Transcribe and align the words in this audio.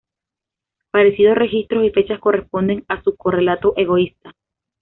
Parecidos 0.89 1.37
registros 1.37 1.83
y 1.85 1.91
fechas 1.91 2.17
corresponden 2.19 2.83
a 2.87 3.03
su 3.03 3.15
correlato 3.15 3.75
"egoísta". 3.77 4.33